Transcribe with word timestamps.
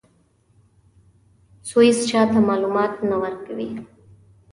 سویس 1.69 1.99
چا 2.09 2.21
ته 2.31 2.39
معلومات 2.49 2.93
نه 3.09 3.15
ورکوي. 3.23 3.69